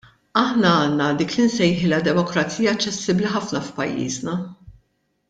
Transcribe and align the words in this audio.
Aħna 0.43 0.69
għandna 0.85 1.09
dik 1.19 1.35
li 1.35 1.45
nsejħilha 1.49 1.99
demokrazija 2.07 2.73
aċċessibbli 2.75 3.29
ħafna 3.37 3.63
f'pajjiżna. 3.67 4.35